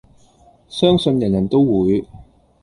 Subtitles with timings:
[0.67, 2.05] 相信人人都會